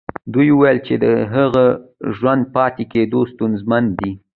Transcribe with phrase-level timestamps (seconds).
[0.33, 1.05] دوی ويل چې د
[1.35, 1.65] هغه
[2.17, 4.11] ژوندي پاتې کېدل ستونزمن دي.